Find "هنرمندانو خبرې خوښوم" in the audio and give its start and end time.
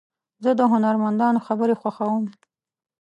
0.71-2.25